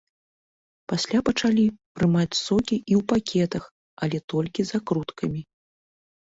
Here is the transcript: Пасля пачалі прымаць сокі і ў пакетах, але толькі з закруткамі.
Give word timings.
Пасля 0.93 1.19
пачалі 1.27 1.65
прымаць 1.99 2.39
сокі 2.45 2.77
і 2.91 2.93
ў 3.01 3.05
пакетах, 3.13 3.63
але 4.03 4.17
толькі 4.37 4.61
з 4.69 4.73
закруткамі. 4.73 5.41